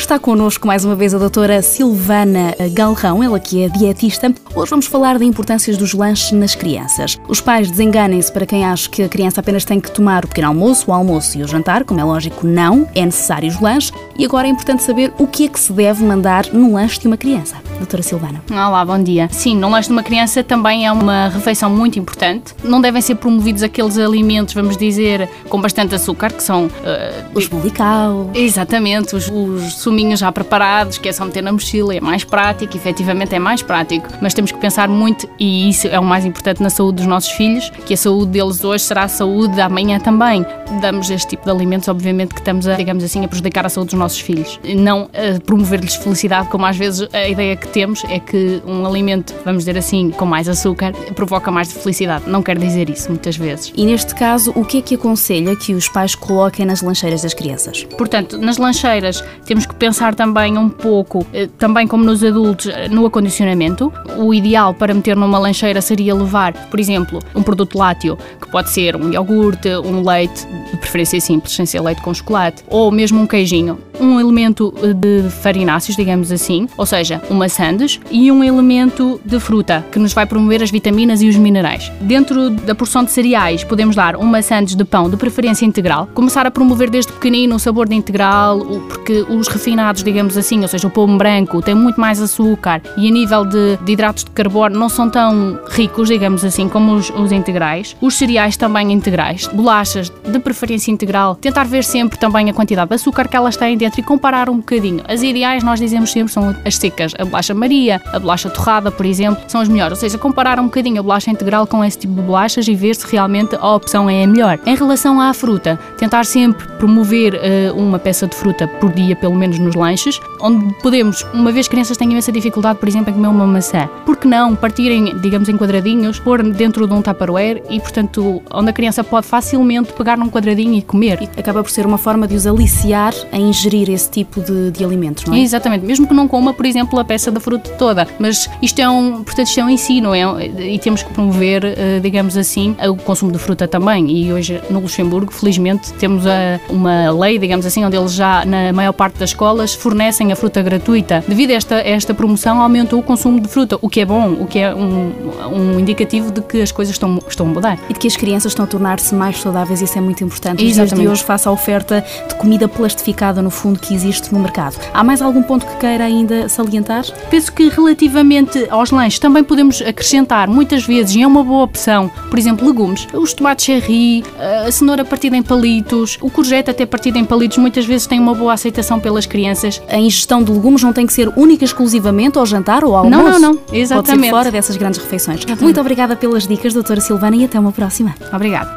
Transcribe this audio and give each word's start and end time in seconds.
Está 0.00 0.18
connosco 0.18 0.66
mais 0.66 0.82
uma 0.82 0.96
vez 0.96 1.14
a 1.14 1.18
doutora 1.18 1.60
Silvana 1.60 2.56
Galrão, 2.72 3.22
ela 3.22 3.38
que 3.38 3.62
é 3.62 3.68
dietista. 3.68 4.34
Hoje 4.56 4.70
vamos 4.70 4.86
falar 4.86 5.18
da 5.18 5.24
importância 5.24 5.76
dos 5.76 5.92
lanches 5.92 6.32
nas 6.32 6.54
crianças. 6.54 7.18
Os 7.28 7.40
pais 7.40 7.70
desenganem-se 7.70 8.32
para 8.32 8.46
quem 8.46 8.64
acha 8.64 8.88
que 8.88 9.02
a 9.02 9.08
criança 9.08 9.40
apenas 9.40 9.64
tem 9.64 9.78
que 9.78 9.90
tomar 9.90 10.24
o 10.24 10.28
pequeno 10.28 10.48
almoço, 10.48 10.90
o 10.90 10.94
almoço 10.94 11.38
e 11.38 11.42
o 11.42 11.46
jantar, 11.46 11.84
como 11.84 12.00
é 12.00 12.04
lógico, 12.04 12.44
não, 12.44 12.88
é 12.94 13.04
necessário 13.04 13.48
os 13.48 13.60
lanches. 13.60 13.92
E 14.18 14.24
agora 14.24 14.48
é 14.48 14.50
importante 14.50 14.82
saber 14.82 15.12
o 15.18 15.26
que 15.26 15.44
é 15.44 15.48
que 15.48 15.60
se 15.60 15.72
deve 15.72 16.02
mandar 16.02 16.46
no 16.46 16.72
lanche 16.72 16.98
de 16.98 17.06
uma 17.06 17.18
criança. 17.18 17.56
Doutora 17.80 18.02
Silvana. 18.02 18.42
Olá, 18.50 18.84
bom 18.84 19.02
dia. 19.02 19.26
Sim, 19.32 19.56
no 19.56 19.70
lanche 19.70 19.88
de 19.88 19.92
uma 19.94 20.02
criança 20.02 20.44
também 20.44 20.86
é 20.86 20.92
uma 20.92 21.28
refeição 21.28 21.70
muito 21.70 21.98
importante. 21.98 22.54
Não 22.62 22.78
devem 22.78 23.00
ser 23.00 23.14
promovidos 23.14 23.62
aqueles 23.62 23.96
alimentos, 23.96 24.52
vamos 24.52 24.76
dizer, 24.76 25.26
com 25.48 25.58
bastante 25.58 25.94
açúcar, 25.94 26.30
que 26.30 26.42
são... 26.42 26.66
Uh, 26.66 27.30
os 27.34 27.48
bolical. 27.48 28.30
Exatamente, 28.34 29.16
os, 29.16 29.30
os 29.30 29.76
suminhos 29.76 30.20
já 30.20 30.30
preparados, 30.30 30.98
que 30.98 31.08
é 31.08 31.12
só 31.12 31.24
meter 31.24 31.42
na 31.42 31.52
mochila, 31.52 31.94
é 31.94 32.00
mais 32.00 32.22
prático, 32.22 32.76
efetivamente 32.76 33.34
é 33.34 33.38
mais 33.38 33.62
prático. 33.62 34.06
Mas 34.20 34.34
temos 34.34 34.52
que 34.52 34.58
pensar 34.58 34.86
muito, 34.86 35.26
e 35.38 35.70
isso 35.70 35.88
é 35.88 35.98
o 35.98 36.04
mais 36.04 36.26
importante 36.26 36.62
na 36.62 36.68
saúde 36.68 36.98
dos 36.98 37.06
nossos 37.06 37.30
filhos, 37.30 37.70
que 37.86 37.94
a 37.94 37.96
saúde 37.96 38.32
deles 38.32 38.62
hoje 38.62 38.84
será 38.84 39.04
a 39.04 39.08
saúde 39.08 39.56
da 39.56 39.64
amanhã 39.64 39.98
também. 39.98 40.44
Damos 40.82 41.08
este 41.08 41.30
tipo 41.30 41.46
de 41.46 41.50
alimentos, 41.50 41.88
obviamente 41.88 42.34
que 42.34 42.40
estamos, 42.40 42.68
a, 42.68 42.74
digamos 42.74 43.02
assim, 43.02 43.24
a 43.24 43.28
prejudicar 43.28 43.64
a 43.64 43.70
saúde 43.70 43.92
dos 43.92 43.98
nossos 43.98 44.20
filhos. 44.20 44.60
Não 44.76 45.08
a 45.14 45.40
promover-lhes 45.40 45.94
felicidade, 45.94 46.48
como 46.48 46.66
às 46.66 46.76
vezes 46.76 47.08
a 47.14 47.26
ideia 47.26 47.56
que 47.56 47.69
temos 47.70 48.04
é 48.04 48.18
que 48.18 48.62
um 48.66 48.86
alimento, 48.86 49.34
vamos 49.44 49.64
dizer 49.64 49.78
assim, 49.78 50.10
com 50.10 50.24
mais 50.24 50.48
açúcar, 50.48 50.92
provoca 51.14 51.50
mais 51.50 51.72
felicidade. 51.72 52.28
Não 52.28 52.42
quer 52.42 52.58
dizer 52.58 52.88
isso, 52.90 53.08
muitas 53.08 53.36
vezes. 53.36 53.72
E 53.76 53.84
neste 53.84 54.14
caso, 54.14 54.52
o 54.54 54.64
que 54.64 54.78
é 54.78 54.82
que 54.82 54.94
aconselha 54.94 55.56
que 55.56 55.74
os 55.74 55.88
pais 55.88 56.14
coloquem 56.14 56.66
nas 56.66 56.82
lancheiras 56.82 57.22
das 57.22 57.34
crianças? 57.34 57.84
Portanto, 57.96 58.38
nas 58.38 58.58
lancheiras 58.58 59.22
temos 59.44 59.66
que 59.66 59.74
pensar 59.74 60.14
também 60.14 60.56
um 60.58 60.68
pouco, 60.68 61.26
eh, 61.32 61.48
também 61.58 61.86
como 61.86 62.04
nos 62.04 62.22
adultos, 62.22 62.66
eh, 62.66 62.88
no 62.88 63.06
acondicionamento. 63.06 63.92
O 64.16 64.34
ideal 64.34 64.74
para 64.74 64.94
meter 64.94 65.16
numa 65.16 65.38
lancheira 65.38 65.80
seria 65.80 66.14
levar, 66.14 66.52
por 66.68 66.80
exemplo, 66.80 67.20
um 67.34 67.42
produto 67.42 67.78
lácteo, 67.78 68.18
que 68.40 68.50
pode 68.50 68.70
ser 68.70 68.96
um 68.96 69.12
iogurte, 69.12 69.68
um 69.68 70.06
leite, 70.06 70.46
de 70.70 70.76
preferência 70.76 71.20
simples, 71.20 71.54
sem 71.54 71.66
ser 71.66 71.80
leite 71.80 72.02
com 72.02 72.12
chocolate, 72.12 72.62
ou 72.68 72.90
mesmo 72.90 73.20
um 73.20 73.26
queijinho. 73.26 73.78
Um 73.98 74.18
elemento 74.18 74.72
eh, 74.82 74.92
de 74.92 75.30
farináceos, 75.30 75.96
digamos 75.96 76.32
assim, 76.32 76.68
ou 76.76 76.86
seja, 76.86 77.22
uma 77.30 77.48
sandes 77.60 78.00
e 78.10 78.32
um 78.32 78.42
elemento 78.42 79.20
de 79.22 79.38
fruta, 79.38 79.84
que 79.92 79.98
nos 79.98 80.14
vai 80.14 80.24
promover 80.24 80.62
as 80.62 80.70
vitaminas 80.70 81.20
e 81.20 81.28
os 81.28 81.36
minerais. 81.36 81.92
Dentro 82.00 82.48
da 82.48 82.74
porção 82.74 83.04
de 83.04 83.10
cereais, 83.10 83.62
podemos 83.62 83.94
dar 83.94 84.16
uma 84.16 84.40
sandes 84.40 84.74
de 84.74 84.82
pão, 84.82 85.10
de 85.10 85.16
preferência 85.18 85.66
integral, 85.66 86.08
começar 86.14 86.46
a 86.46 86.50
promover 86.50 86.88
desde 86.88 87.12
pequenino 87.12 87.56
o 87.56 87.58
sabor 87.58 87.86
de 87.86 87.94
integral, 87.94 88.60
porque 88.88 89.26
os 89.28 89.46
refinados, 89.46 90.02
digamos 90.02 90.38
assim, 90.38 90.62
ou 90.62 90.68
seja, 90.68 90.86
o 90.86 90.90
pão 90.90 91.18
branco, 91.18 91.60
tem 91.60 91.74
muito 91.74 92.00
mais 92.00 92.18
açúcar 92.22 92.80
e 92.96 93.06
a 93.06 93.10
nível 93.10 93.44
de, 93.44 93.76
de 93.84 93.92
hidratos 93.92 94.24
de 94.24 94.30
carbono 94.30 94.78
não 94.78 94.88
são 94.88 95.10
tão 95.10 95.58
ricos, 95.68 96.08
digamos 96.08 96.42
assim, 96.46 96.66
como 96.66 96.94
os, 96.94 97.10
os 97.10 97.30
integrais. 97.30 97.94
Os 98.00 98.14
cereais 98.14 98.56
também 98.56 98.90
integrais, 98.90 99.46
bolachas 99.48 100.08
de 100.08 100.38
preferência 100.38 100.90
integral, 100.90 101.34
tentar 101.34 101.64
ver 101.64 101.84
sempre 101.84 102.18
também 102.18 102.48
a 102.48 102.54
quantidade 102.54 102.88
de 102.88 102.94
açúcar 102.94 103.28
que 103.28 103.36
elas 103.36 103.54
têm 103.54 103.76
dentro 103.76 104.00
e 104.00 104.02
comparar 104.02 104.48
um 104.48 104.56
bocadinho. 104.56 105.02
As 105.06 105.22
ideais, 105.22 105.62
nós 105.62 105.78
dizemos 105.78 106.10
sempre, 106.10 106.32
são 106.32 106.56
as 106.64 106.76
secas, 106.76 107.12
a 107.18 107.24
bolacha 107.26 107.49
Maria, 107.54 108.00
a 108.12 108.18
bolacha 108.18 108.50
torrada, 108.50 108.90
por 108.90 109.06
exemplo, 109.06 109.42
são 109.48 109.60
as 109.60 109.68
melhores. 109.68 109.92
Ou 109.92 110.00
seja, 110.00 110.18
comparar 110.18 110.58
um 110.58 110.64
bocadinho 110.64 111.00
a 111.00 111.02
bolacha 111.02 111.30
integral 111.30 111.66
com 111.66 111.84
esse 111.84 111.98
tipo 111.98 112.14
de 112.14 112.22
bolachas 112.22 112.66
e 112.68 112.74
ver 112.74 112.94
se 112.94 113.06
realmente 113.10 113.56
a 113.56 113.74
opção 113.74 114.08
é 114.08 114.24
a 114.24 114.26
melhor. 114.26 114.58
Em 114.66 114.74
relação 114.74 115.20
à 115.20 115.32
fruta, 115.32 115.78
tentar 115.98 116.24
sempre 116.24 116.66
promover 116.78 117.34
uh, 117.34 117.76
uma 117.76 117.98
peça 117.98 118.26
de 118.26 118.34
fruta 118.34 118.66
por 118.66 118.92
dia, 118.92 119.14
pelo 119.16 119.34
menos 119.34 119.58
nos 119.58 119.74
lanches, 119.74 120.20
onde 120.40 120.74
podemos, 120.82 121.26
uma 121.34 121.52
vez 121.52 121.68
crianças 121.68 121.96
têm 121.96 122.10
imensa 122.10 122.32
dificuldade, 122.32 122.78
por 122.78 122.88
exemplo, 122.88 123.10
em 123.10 123.14
comer 123.14 123.28
uma 123.28 123.46
maçã, 123.46 123.88
por 124.06 124.16
que 124.16 124.26
não 124.26 124.54
partirem, 124.56 125.18
digamos, 125.20 125.48
em 125.48 125.56
quadradinhos, 125.56 126.18
pôr 126.18 126.42
dentro 126.42 126.86
de 126.86 126.92
um 126.92 127.02
tupperware 127.02 127.62
e, 127.68 127.80
portanto, 127.80 128.42
onde 128.52 128.70
a 128.70 128.72
criança 128.72 129.02
pode 129.04 129.26
facilmente 129.26 129.92
pegar 129.92 130.16
num 130.16 130.28
quadradinho 130.28 130.74
e 130.74 130.82
comer. 130.82 131.22
E 131.22 131.40
acaba 131.40 131.62
por 131.62 131.70
ser 131.70 131.86
uma 131.86 131.98
forma 131.98 132.26
de 132.26 132.34
os 132.34 132.46
aliciar 132.46 133.14
a 133.32 133.38
ingerir 133.38 133.90
esse 133.90 134.10
tipo 134.10 134.40
de, 134.40 134.70
de 134.70 134.84
alimentos, 134.84 135.24
não 135.24 135.34
é? 135.34 135.40
Exatamente, 135.40 135.84
mesmo 135.84 136.06
que 136.06 136.14
não 136.14 136.28
coma, 136.28 136.52
por 136.52 136.66
exemplo, 136.66 136.98
a 136.98 137.04
peça 137.04 137.30
da 137.30 137.39
fruta 137.40 137.70
toda, 137.72 138.06
mas 138.18 138.48
isto 138.62 138.80
é 138.80 138.88
um, 138.88 139.22
portanto, 139.24 139.46
isto 139.46 139.60
é 139.60 139.64
um 139.64 139.70
ensino 139.70 140.14
é, 140.14 140.46
e 140.46 140.78
temos 140.78 141.02
que 141.02 141.12
promover, 141.12 141.64
uh, 141.64 142.00
digamos 142.00 142.36
assim, 142.36 142.76
o 142.88 142.96
consumo 142.96 143.32
de 143.32 143.38
fruta 143.38 143.66
também. 143.66 144.10
E 144.10 144.32
hoje 144.32 144.60
no 144.70 144.80
Luxemburgo, 144.80 145.32
felizmente, 145.32 145.92
temos 145.94 146.26
a, 146.26 146.60
uma 146.68 147.10
lei, 147.10 147.38
digamos 147.38 147.66
assim, 147.66 147.84
onde 147.84 147.96
eles 147.96 148.12
já, 148.12 148.44
na 148.44 148.72
maior 148.72 148.92
parte 148.92 149.18
das 149.18 149.30
escolas, 149.30 149.74
fornecem 149.74 150.32
a 150.32 150.36
fruta 150.36 150.62
gratuita. 150.62 151.24
Devido 151.26 151.50
a 151.50 151.54
esta, 151.54 151.74
esta 151.76 152.14
promoção, 152.14 152.60
aumentou 152.60 153.00
o 153.00 153.02
consumo 153.02 153.40
de 153.40 153.48
fruta, 153.48 153.78
o 153.80 153.88
que 153.88 154.00
é 154.00 154.04
bom, 154.04 154.32
o 154.32 154.46
que 154.46 154.58
é 154.58 154.74
um, 154.74 155.12
um 155.52 155.80
indicativo 155.80 156.30
de 156.30 156.40
que 156.40 156.60
as 156.60 156.72
coisas 156.72 156.94
estão, 156.94 157.18
estão 157.28 157.46
a 157.46 157.48
mudar. 157.48 157.78
E 157.88 157.92
de 157.92 157.98
que 157.98 158.06
as 158.06 158.16
crianças 158.16 158.52
estão 158.52 158.64
a 158.64 158.68
tornar-se 158.68 159.14
mais 159.14 159.40
saudáveis, 159.40 159.80
isso 159.80 159.96
é 159.96 160.00
muito 160.00 160.22
importante. 160.24 160.64
Exatamente. 160.64 160.94
Desde 160.94 161.08
hoje, 161.08 161.24
faça 161.24 161.48
a 161.48 161.52
oferta 161.52 162.04
de 162.28 162.34
comida 162.36 162.68
plastificada, 162.68 163.42
no 163.42 163.50
fundo, 163.50 163.78
que 163.78 163.94
existe 163.94 164.32
no 164.32 164.40
mercado. 164.40 164.76
Há 164.92 165.02
mais 165.02 165.22
algum 165.22 165.42
ponto 165.42 165.66
que 165.66 165.76
queira 165.76 166.04
ainda 166.04 166.48
salientar? 166.48 167.04
Penso 167.28 167.52
que 167.52 167.68
relativamente 167.68 168.66
aos 168.70 168.90
lanches 168.90 169.18
também 169.18 169.44
podemos 169.44 169.80
acrescentar 169.82 170.48
muitas 170.48 170.84
vezes, 170.84 171.14
e 171.14 171.22
é 171.22 171.26
uma 171.26 171.44
boa 171.44 171.64
opção, 171.64 172.10
por 172.28 172.38
exemplo, 172.38 172.66
legumes. 172.66 173.06
Os 173.12 173.32
tomates 173.32 173.64
cherry, 173.64 174.24
a 174.66 174.70
cenoura 174.70 175.04
partida 175.04 175.36
em 175.36 175.42
palitos, 175.42 176.18
o 176.20 176.30
courgette 176.30 176.70
até 176.70 176.86
partido 176.86 177.18
em 177.18 177.24
palitos, 177.24 177.58
muitas 177.58 177.84
vezes 177.84 178.06
tem 178.06 178.18
uma 178.18 178.34
boa 178.34 178.52
aceitação 178.52 178.98
pelas 178.98 179.26
crianças. 179.26 179.80
A 179.88 179.98
ingestão 179.98 180.42
de 180.42 180.50
legumes 180.50 180.82
não 180.82 180.92
tem 180.92 181.06
que 181.06 181.12
ser 181.12 181.28
única 181.36 181.64
exclusivamente 181.64 182.38
ao 182.38 182.46
jantar 182.46 182.84
ou 182.84 182.96
ao 182.96 183.04
almoço. 183.04 183.22
Não, 183.22 183.38
não, 183.38 183.52
não. 183.52 183.60
Exatamente. 183.72 184.10
Pode 184.10 184.24
ser 184.24 184.30
fora 184.30 184.50
dessas 184.50 184.76
grandes 184.76 185.00
refeições. 185.00 185.38
Exatamente. 185.38 185.62
Muito 185.62 185.80
obrigada 185.80 186.16
pelas 186.16 186.46
dicas, 186.46 186.72
doutora 186.72 187.00
Silvana, 187.00 187.36
e 187.36 187.44
até 187.44 187.58
uma 187.58 187.72
próxima. 187.72 188.14
Obrigada. 188.32 188.76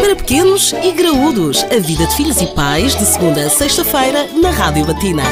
Para 0.00 0.16
pequenos 0.16 0.72
e 0.72 0.92
graúdos, 0.92 1.64
a 1.64 1.78
vida 1.78 2.06
de 2.06 2.14
filhos 2.14 2.40
e 2.40 2.46
pais, 2.54 2.96
de 2.96 3.04
segunda 3.04 3.42
a 3.42 3.50
sexta-feira, 3.50 4.26
na 4.40 4.50
Rádio 4.50 4.84
Batina. 4.86 5.22